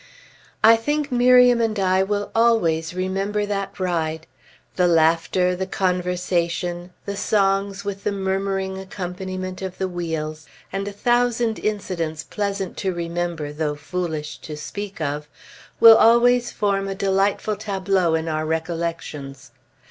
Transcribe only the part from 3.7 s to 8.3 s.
ride. The laughter, the conversation, the songs with the